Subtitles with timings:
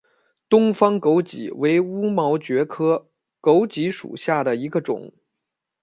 [0.49, 3.07] 东方狗脊为乌毛蕨科
[3.39, 5.13] 狗脊属下的一个种。